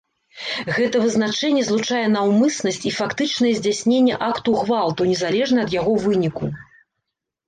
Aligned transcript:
Гэта 0.75 0.99
вызначэнне 1.01 1.63
злучае 1.65 1.99
наўмыснасць 2.13 2.81
і 2.91 2.93
фактычныя 2.99 3.57
здзяйсненне 3.59 4.15
акту 4.29 4.55
гвалту, 4.63 5.01
незалежна 5.11 5.59
ад 5.69 5.75
яго 5.77 5.93
выніку. 6.07 6.45